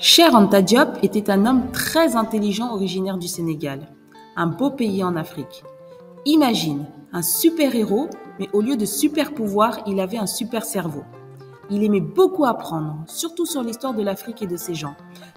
[0.00, 3.88] Cher Anta Diop était un homme très intelligent originaire du Sénégal,
[4.36, 5.64] un beau pays en Afrique.
[6.24, 8.08] Imagine, un super-héros,
[8.38, 11.02] mais au lieu de super pouvoir, il avait un super cerveau.
[11.68, 14.94] Il aimait beaucoup apprendre, surtout sur l'histoire de l'Afrique et de ses gens.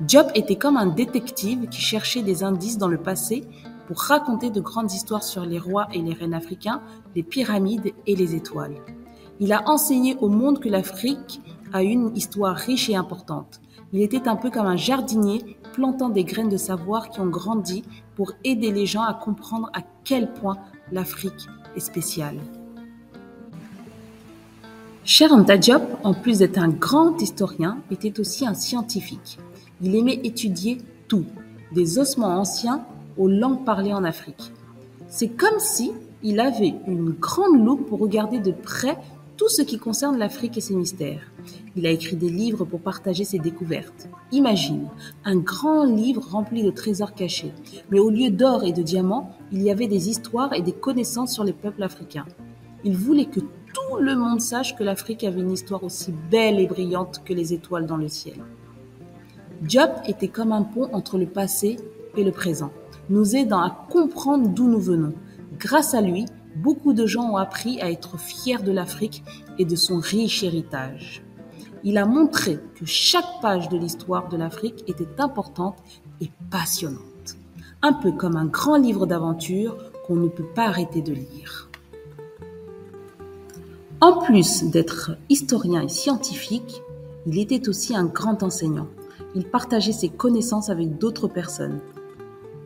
[0.00, 3.48] Diop était comme un détective qui cherchait des indices dans le passé
[3.88, 6.80] pour raconter de grandes histoires sur les rois et les reines africains,
[7.16, 8.76] les pyramides et les étoiles.
[9.40, 11.40] Il a enseigné au monde que l'Afrique
[11.74, 13.60] a une histoire riche et importante.
[13.92, 17.82] Il était un peu comme un jardinier plantant des graines de savoir qui ont grandi
[18.14, 20.56] pour aider les gens à comprendre à quel point
[20.92, 22.38] l'Afrique est spéciale.
[25.02, 29.38] Cher Anta Diop, en plus d'être un grand historien, était aussi un scientifique.
[29.82, 31.26] Il aimait étudier tout,
[31.72, 32.84] des ossements anciens
[33.18, 34.52] aux langues parlées en Afrique.
[35.08, 35.90] C'est comme si
[36.22, 38.96] il avait une grande loupe pour regarder de près
[39.36, 41.32] tout ce qui concerne l'Afrique et ses mystères.
[41.76, 44.08] Il a écrit des livres pour partager ses découvertes.
[44.30, 44.88] Imagine,
[45.24, 47.52] un grand livre rempli de trésors cachés.
[47.90, 51.32] Mais au lieu d'or et de diamants, il y avait des histoires et des connaissances
[51.32, 52.26] sur les peuples africains.
[52.84, 56.66] Il voulait que tout le monde sache que l'Afrique avait une histoire aussi belle et
[56.66, 58.36] brillante que les étoiles dans le ciel.
[59.62, 61.76] Diop était comme un pont entre le passé
[62.16, 62.70] et le présent,
[63.08, 65.14] nous aidant à comprendre d'où nous venons.
[65.58, 66.26] Grâce à lui,
[66.64, 69.22] beaucoup de gens ont appris à être fiers de l'Afrique
[69.58, 71.22] et de son riche héritage.
[71.84, 75.76] Il a montré que chaque page de l'histoire de l'Afrique était importante
[76.22, 77.36] et passionnante,
[77.82, 81.68] un peu comme un grand livre d'aventure qu'on ne peut pas arrêter de lire.
[84.00, 86.80] En plus d'être historien et scientifique,
[87.26, 88.88] il était aussi un grand enseignant.
[89.34, 91.80] Il partageait ses connaissances avec d'autres personnes,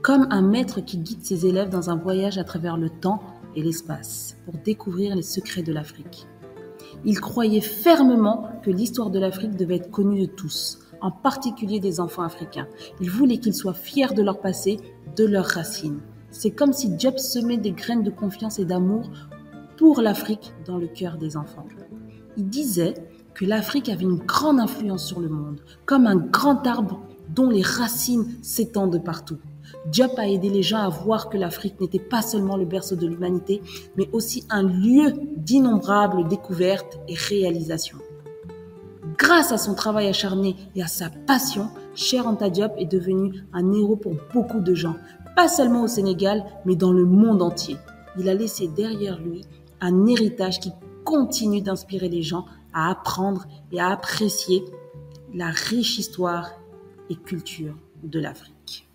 [0.00, 3.22] comme un maître qui guide ses élèves dans un voyage à travers le temps
[3.56, 6.26] et l'espace pour découvrir les secrets de l'Afrique.
[7.04, 12.00] Il croyait fermement que l'histoire de l'Afrique devait être connue de tous, en particulier des
[12.00, 12.68] enfants africains.
[13.00, 14.78] Il voulait qu'ils soient fiers de leur passé,
[15.16, 16.00] de leurs racines.
[16.30, 19.10] C'est comme si Diop semait des graines de confiance et d'amour
[19.76, 21.66] pour l'Afrique dans le cœur des enfants.
[22.36, 22.94] Il disait
[23.34, 27.62] que l'Afrique avait une grande influence sur le monde, comme un grand arbre dont les
[27.62, 29.38] racines s'étendent partout.
[29.86, 33.06] Diop a aidé les gens à voir que l'Afrique n'était pas seulement le berceau de
[33.06, 33.62] l'humanité,
[33.96, 37.98] mais aussi un lieu d'innombrables découvertes et réalisations.
[39.18, 43.72] Grâce à son travail acharné et à sa passion, Cher Anta Diop est devenu un
[43.72, 44.96] héros pour beaucoup de gens,
[45.36, 47.76] pas seulement au Sénégal, mais dans le monde entier.
[48.18, 49.42] Il a laissé derrière lui
[49.80, 50.72] un héritage qui
[51.04, 54.64] continue d'inspirer les gens à apprendre et à apprécier
[55.34, 56.50] la riche histoire
[57.10, 58.88] et culture de l'Afrique.